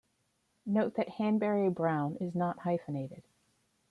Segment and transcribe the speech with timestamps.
[0.65, 3.21] Note that Hanbury Brown is not hyphenated.